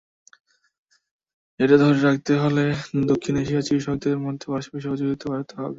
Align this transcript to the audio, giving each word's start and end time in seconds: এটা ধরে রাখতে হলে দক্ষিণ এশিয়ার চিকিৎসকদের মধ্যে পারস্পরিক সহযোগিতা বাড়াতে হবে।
এটা 1.59 1.75
ধরে 1.77 1.99
রাখতে 2.01 2.33
হলে 2.43 2.63
দক্ষিণ 3.03 3.33
এশিয়ার 3.37 3.65
চিকিৎসকদের 3.67 4.17
মধ্যে 4.25 4.45
পারস্পরিক 4.51 4.81
সহযোগিতা 4.85 5.25
বাড়াতে 5.31 5.53
হবে। 5.55 5.69